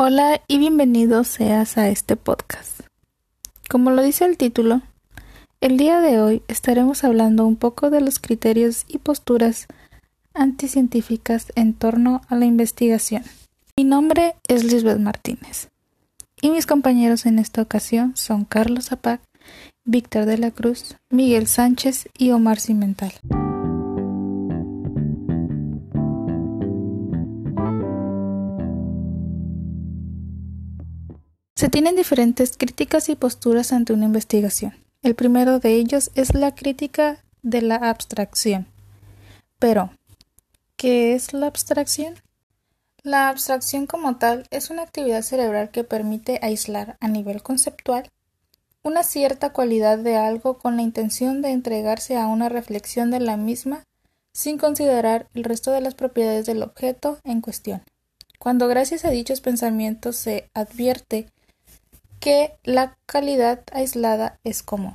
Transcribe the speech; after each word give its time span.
Hola 0.00 0.40
y 0.46 0.58
bienvenido 0.58 1.24
seas 1.24 1.76
a 1.76 1.88
este 1.88 2.14
podcast. 2.14 2.82
Como 3.68 3.90
lo 3.90 4.00
dice 4.00 4.26
el 4.26 4.36
título, 4.36 4.80
el 5.60 5.76
día 5.76 5.98
de 6.00 6.20
hoy 6.20 6.40
estaremos 6.46 7.02
hablando 7.02 7.44
un 7.44 7.56
poco 7.56 7.90
de 7.90 8.00
los 8.00 8.20
criterios 8.20 8.84
y 8.86 8.98
posturas 8.98 9.66
anticientíficas 10.34 11.50
en 11.56 11.74
torno 11.74 12.20
a 12.28 12.36
la 12.36 12.44
investigación. 12.44 13.24
Mi 13.76 13.82
nombre 13.82 14.36
es 14.46 14.62
Lisbeth 14.62 15.00
Martínez 15.00 15.68
y 16.40 16.50
mis 16.50 16.66
compañeros 16.66 17.26
en 17.26 17.40
esta 17.40 17.60
ocasión 17.60 18.16
son 18.16 18.44
Carlos 18.44 18.84
Zapac, 18.84 19.20
Víctor 19.84 20.26
de 20.26 20.38
la 20.38 20.52
Cruz, 20.52 20.94
Miguel 21.10 21.48
Sánchez 21.48 22.08
y 22.16 22.30
Omar 22.30 22.60
Cimental. 22.60 23.14
Tienen 31.70 31.96
diferentes 31.96 32.56
críticas 32.56 33.08
y 33.08 33.16
posturas 33.16 33.72
ante 33.72 33.92
una 33.92 34.06
investigación. 34.06 34.74
El 35.02 35.14
primero 35.14 35.58
de 35.58 35.74
ellos 35.74 36.10
es 36.14 36.34
la 36.34 36.54
crítica 36.54 37.22
de 37.42 37.62
la 37.62 37.76
abstracción. 37.76 38.66
Pero, 39.58 39.90
¿qué 40.76 41.14
es 41.14 41.32
la 41.34 41.46
abstracción? 41.46 42.14
La 43.02 43.28
abstracción 43.28 43.86
como 43.86 44.16
tal 44.16 44.46
es 44.50 44.70
una 44.70 44.82
actividad 44.82 45.22
cerebral 45.22 45.70
que 45.70 45.84
permite 45.84 46.40
aislar 46.42 46.96
a 47.00 47.08
nivel 47.08 47.42
conceptual 47.42 48.08
una 48.82 49.02
cierta 49.02 49.52
cualidad 49.52 49.98
de 49.98 50.16
algo 50.16 50.58
con 50.58 50.76
la 50.76 50.82
intención 50.82 51.42
de 51.42 51.50
entregarse 51.50 52.16
a 52.16 52.26
una 52.28 52.48
reflexión 52.48 53.10
de 53.10 53.20
la 53.20 53.36
misma 53.36 53.84
sin 54.32 54.56
considerar 54.56 55.28
el 55.34 55.44
resto 55.44 55.70
de 55.72 55.80
las 55.80 55.94
propiedades 55.94 56.46
del 56.46 56.62
objeto 56.62 57.18
en 57.24 57.40
cuestión. 57.40 57.82
Cuando 58.38 58.68
gracias 58.68 59.04
a 59.04 59.10
dichos 59.10 59.40
pensamientos 59.40 60.16
se 60.16 60.48
advierte 60.54 61.28
que 62.20 62.52
la 62.64 62.96
calidad 63.06 63.62
aislada 63.72 64.38
es 64.44 64.62
común. 64.62 64.94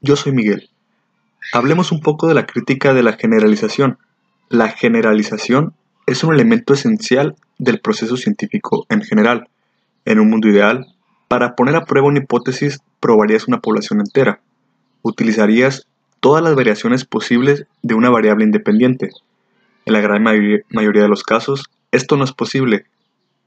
Yo 0.00 0.16
soy 0.16 0.32
Miguel. 0.32 0.70
Hablemos 1.52 1.92
un 1.92 2.00
poco 2.00 2.26
de 2.26 2.34
la 2.34 2.46
crítica 2.46 2.94
de 2.94 3.02
la 3.02 3.14
generalización. 3.14 3.98
La 4.48 4.68
generalización 4.68 5.74
es 6.06 6.24
un 6.24 6.34
elemento 6.34 6.74
esencial 6.74 7.36
del 7.58 7.80
proceso 7.80 8.16
científico 8.16 8.86
en 8.88 9.02
general. 9.02 9.48
En 10.04 10.18
un 10.18 10.30
mundo 10.30 10.48
ideal, 10.48 10.86
para 11.28 11.54
poner 11.54 11.76
a 11.76 11.84
prueba 11.84 12.08
una 12.08 12.20
hipótesis, 12.20 12.80
probarías 12.98 13.46
una 13.46 13.60
población 13.60 14.00
entera. 14.00 14.40
Utilizarías 15.02 15.86
todas 16.20 16.42
las 16.42 16.54
variaciones 16.54 17.04
posibles 17.04 17.66
de 17.82 17.94
una 17.94 18.10
variable 18.10 18.44
independiente, 18.44 19.10
en 19.86 19.92
la 19.92 20.00
gran 20.00 20.22
mayoría 20.22 21.02
de 21.02 21.08
los 21.08 21.22
casos, 21.22 21.70
esto 21.90 22.16
no 22.16 22.24
es 22.24 22.32
posible. 22.32 22.86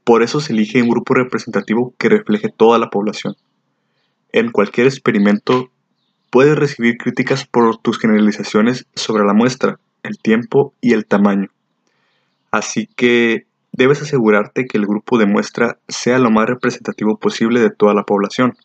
Por 0.04 0.22
eso 0.22 0.40
se 0.40 0.52
elige 0.52 0.82
un 0.82 0.90
grupo 0.90 1.14
representativo 1.14 1.94
que 1.98 2.08
refleje 2.08 2.48
toda 2.54 2.78
la 2.78 2.90
población. 2.90 3.36
En 4.32 4.50
cualquier 4.50 4.86
experimento, 4.86 5.70
puedes 6.30 6.58
recibir 6.58 6.98
críticas 6.98 7.46
por 7.46 7.78
tus 7.78 7.98
generalizaciones 7.98 8.86
sobre 8.94 9.24
la 9.24 9.32
muestra, 9.32 9.78
el 10.02 10.18
tiempo 10.18 10.74
y 10.80 10.92
el 10.92 11.06
tamaño. 11.06 11.48
Así 12.50 12.88
que 12.96 13.46
debes 13.72 14.02
asegurarte 14.02 14.66
que 14.66 14.78
el 14.78 14.86
grupo 14.86 15.18
de 15.18 15.26
muestra 15.26 15.78
sea 15.88 16.18
lo 16.18 16.30
más 16.30 16.46
representativo 16.46 17.16
posible 17.18 17.60
de 17.60 17.70
toda 17.70 17.94
la 17.94 18.02
población. 18.04 18.56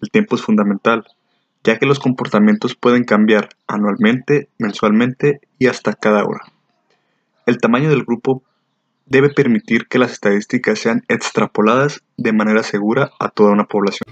El 0.00 0.10
tiempo 0.10 0.36
es 0.36 0.42
fundamental, 0.42 1.04
ya 1.62 1.78
que 1.78 1.86
los 1.86 1.98
comportamientos 1.98 2.74
pueden 2.74 3.04
cambiar 3.04 3.50
anualmente, 3.66 4.48
mensualmente 4.58 5.40
y 5.58 5.66
hasta 5.66 5.92
cada 5.92 6.24
hora. 6.24 6.44
El 7.46 7.58
tamaño 7.58 7.88
del 7.88 8.04
grupo 8.04 8.42
debe 9.06 9.30
permitir 9.30 9.88
que 9.88 9.98
las 9.98 10.12
estadísticas 10.12 10.78
sean 10.78 11.02
extrapoladas 11.08 12.02
de 12.16 12.32
manera 12.32 12.62
segura 12.62 13.10
a 13.18 13.30
toda 13.30 13.50
una 13.50 13.64
población. 13.64 14.04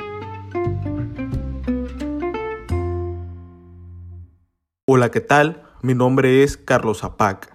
Hola, 4.86 5.10
¿qué 5.10 5.20
tal? 5.20 5.62
Mi 5.82 5.94
nombre 5.94 6.42
es 6.42 6.56
Carlos 6.56 7.00
Zapac. 7.00 7.54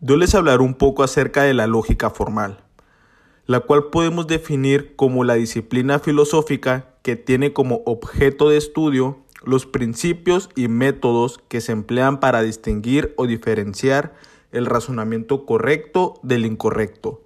Yo 0.00 0.16
les 0.16 0.34
hablaré 0.34 0.62
un 0.62 0.74
poco 0.74 1.02
acerca 1.02 1.42
de 1.42 1.54
la 1.54 1.66
lógica 1.66 2.10
formal, 2.10 2.62
la 3.46 3.60
cual 3.60 3.88
podemos 3.90 4.26
definir 4.26 4.94
como 4.94 5.24
la 5.24 5.34
disciplina 5.34 5.98
filosófica 5.98 6.84
que 7.02 7.16
tiene 7.16 7.54
como 7.54 7.80
objeto 7.86 8.50
de 8.50 8.58
estudio 8.58 9.24
los 9.42 9.66
principios 9.66 10.50
y 10.54 10.68
métodos 10.68 11.40
que 11.48 11.60
se 11.60 11.72
emplean 11.72 12.20
para 12.20 12.42
distinguir 12.42 13.14
o 13.16 13.26
diferenciar 13.26 14.12
el 14.52 14.66
razonamiento 14.66 15.46
correcto 15.46 16.14
del 16.22 16.46
incorrecto. 16.46 17.22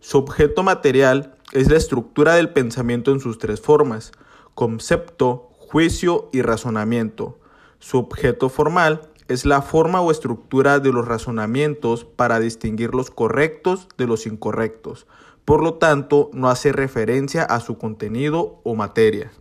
Su 0.00 0.18
objeto 0.18 0.62
material 0.62 1.36
es 1.52 1.70
la 1.70 1.76
estructura 1.76 2.34
del 2.34 2.50
pensamiento 2.50 3.12
en 3.12 3.20
sus 3.20 3.38
tres 3.38 3.60
formas, 3.60 4.12
concepto, 4.54 5.50
juicio 5.52 6.28
y 6.32 6.42
razonamiento. 6.42 7.38
Su 7.78 7.98
objeto 7.98 8.48
formal 8.48 9.10
es 9.28 9.44
la 9.44 9.62
forma 9.62 10.00
o 10.00 10.10
estructura 10.10 10.78
de 10.78 10.92
los 10.92 11.06
razonamientos 11.06 12.04
para 12.04 12.38
distinguir 12.38 12.94
los 12.94 13.10
correctos 13.10 13.88
de 13.98 14.06
los 14.06 14.26
incorrectos. 14.26 15.06
Por 15.44 15.62
lo 15.62 15.74
tanto, 15.74 16.30
no 16.32 16.48
hace 16.48 16.72
referencia 16.72 17.44
a 17.44 17.60
su 17.60 17.78
contenido 17.78 18.60
o 18.64 18.74
materia. 18.74 19.32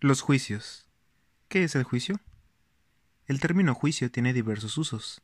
Los 0.00 0.20
juicios. 0.20 0.91
¿Qué 1.52 1.64
es 1.64 1.74
el 1.74 1.82
juicio? 1.82 2.18
El 3.26 3.38
término 3.38 3.74
juicio 3.74 4.10
tiene 4.10 4.32
diversos 4.32 4.78
usos. 4.78 5.20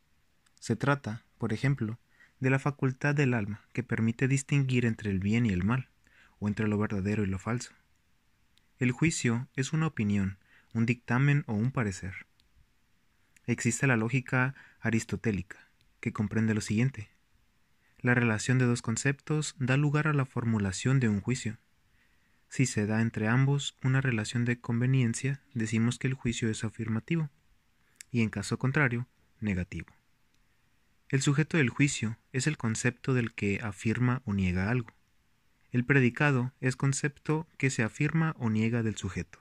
Se 0.59 0.75
trata, 0.75 1.23
por 1.39 1.53
ejemplo, 1.53 1.97
de 2.39 2.51
la 2.51 2.59
facultad 2.59 3.15
del 3.15 3.33
alma 3.33 3.65
que 3.73 3.81
permite 3.81 4.27
distinguir 4.27 4.85
entre 4.85 5.09
el 5.09 5.17
bien 5.17 5.47
y 5.47 5.49
el 5.49 5.63
mal, 5.63 5.89
o 6.37 6.47
entre 6.47 6.67
lo 6.67 6.77
verdadero 6.77 7.23
y 7.23 7.25
lo 7.25 7.39
falso. 7.39 7.71
El 8.77 8.91
juicio 8.91 9.47
es 9.55 9.73
una 9.73 9.87
opinión, 9.87 10.37
un 10.71 10.85
dictamen 10.85 11.45
o 11.47 11.55
un 11.55 11.71
parecer. 11.71 12.27
Existe 13.47 13.87
la 13.87 13.97
lógica 13.97 14.53
aristotélica, 14.81 15.57
que 15.99 16.13
comprende 16.13 16.53
lo 16.53 16.61
siguiente. 16.61 17.09
La 18.01 18.13
relación 18.13 18.59
de 18.59 18.65
dos 18.65 18.83
conceptos 18.83 19.55
da 19.57 19.77
lugar 19.77 20.07
a 20.07 20.13
la 20.13 20.25
formulación 20.25 20.99
de 20.99 21.09
un 21.09 21.21
juicio. 21.21 21.57
Si 22.49 22.65
se 22.65 22.87
da 22.87 23.01
entre 23.01 23.27
ambos 23.27 23.77
una 23.83 24.01
relación 24.01 24.43
de 24.43 24.59
conveniencia, 24.59 25.39
decimos 25.53 25.99
que 25.99 26.07
el 26.07 26.15
juicio 26.15 26.49
es 26.49 26.63
afirmativo, 26.63 27.29
y 28.11 28.21
en 28.21 28.29
caso 28.29 28.57
contrario, 28.57 29.07
negativo. 29.39 29.93
El 31.09 31.21
sujeto 31.21 31.57
del 31.57 31.69
juicio 31.69 32.17
es 32.33 32.47
el 32.47 32.57
concepto 32.57 33.13
del 33.13 33.33
que 33.33 33.59
afirma 33.61 34.23
o 34.25 34.33
niega 34.33 34.71
algo. 34.71 34.89
El 35.71 35.85
predicado 35.85 36.51
es 36.59 36.75
concepto 36.75 37.47
que 37.57 37.69
se 37.69 37.83
afirma 37.83 38.35
o 38.39 38.49
niega 38.49 38.81
del 38.81 38.97
sujeto. 38.97 39.37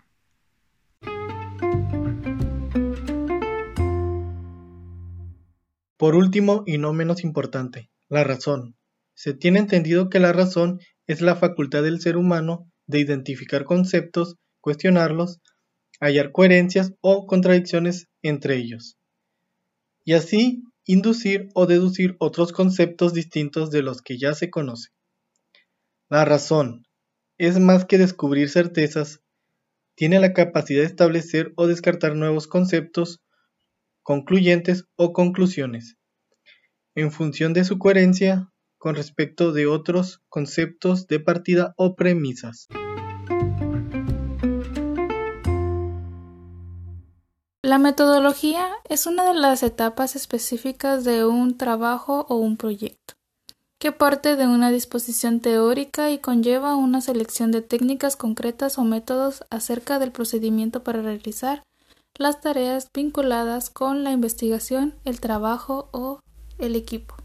Por 5.96 6.14
último, 6.14 6.62
y 6.66 6.76
no 6.76 6.92
menos 6.92 7.24
importante, 7.24 7.90
la 8.08 8.22
razón. 8.22 8.76
Se 9.14 9.32
tiene 9.32 9.58
entendido 9.60 10.10
que 10.10 10.20
la 10.20 10.32
razón 10.32 10.78
es 11.06 11.22
la 11.22 11.36
facultad 11.36 11.82
del 11.82 12.00
ser 12.00 12.18
humano 12.18 12.70
de 12.88 12.98
identificar 12.98 13.64
conceptos, 13.64 14.34
cuestionarlos, 14.60 15.38
hallar 16.00 16.32
coherencias 16.32 16.92
o 17.00 17.26
contradicciones 17.26 18.08
entre 18.22 18.56
ellos, 18.56 18.96
y 20.04 20.14
así 20.14 20.64
inducir 20.84 21.50
o 21.54 21.66
deducir 21.66 22.16
otros 22.18 22.50
conceptos 22.50 23.12
distintos 23.12 23.70
de 23.70 23.82
los 23.82 24.02
que 24.02 24.18
ya 24.18 24.34
se 24.34 24.50
conocen. 24.50 24.92
La 26.08 26.24
razón 26.24 26.86
es 27.36 27.60
más 27.60 27.84
que 27.84 27.98
descubrir 27.98 28.48
certezas, 28.48 29.20
tiene 29.94 30.18
la 30.18 30.32
capacidad 30.32 30.80
de 30.80 30.86
establecer 30.86 31.52
o 31.56 31.66
descartar 31.66 32.14
nuevos 32.16 32.46
conceptos, 32.46 33.20
concluyentes 34.02 34.86
o 34.96 35.12
conclusiones, 35.12 35.96
en 36.94 37.12
función 37.12 37.52
de 37.52 37.64
su 37.64 37.78
coherencia 37.78 38.50
con 38.78 38.94
respecto 38.94 39.52
de 39.52 39.66
otros 39.66 40.22
conceptos 40.28 41.08
de 41.08 41.20
partida 41.20 41.74
o 41.76 41.96
premisas. 41.96 42.68
La 47.68 47.76
metodología 47.76 48.66
es 48.88 49.04
una 49.04 49.26
de 49.26 49.34
las 49.34 49.62
etapas 49.62 50.16
específicas 50.16 51.04
de 51.04 51.26
un 51.26 51.58
trabajo 51.58 52.24
o 52.30 52.36
un 52.36 52.56
proyecto, 52.56 53.12
que 53.78 53.92
parte 53.92 54.36
de 54.36 54.46
una 54.46 54.70
disposición 54.70 55.40
teórica 55.40 56.10
y 56.10 56.16
conlleva 56.16 56.76
una 56.76 57.02
selección 57.02 57.52
de 57.52 57.60
técnicas 57.60 58.16
concretas 58.16 58.78
o 58.78 58.84
métodos 58.84 59.44
acerca 59.50 59.98
del 59.98 60.12
procedimiento 60.12 60.82
para 60.82 61.02
realizar 61.02 61.62
las 62.16 62.40
tareas 62.40 62.88
vinculadas 62.90 63.68
con 63.68 64.02
la 64.02 64.12
investigación, 64.12 64.94
el 65.04 65.20
trabajo 65.20 65.90
o 65.92 66.20
el 66.56 66.74
equipo. 66.74 67.16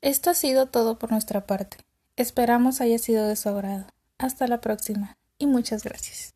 Esto 0.00 0.30
ha 0.30 0.34
sido 0.34 0.64
todo 0.64 0.98
por 0.98 1.10
nuestra 1.10 1.46
parte. 1.46 1.76
Esperamos 2.16 2.80
haya 2.80 2.98
sido 2.98 3.26
de 3.26 3.36
su 3.36 3.50
agrado. 3.50 3.84
Hasta 4.16 4.46
la 4.46 4.62
próxima 4.62 5.18
y 5.36 5.44
muchas 5.44 5.84
gracias. 5.84 6.33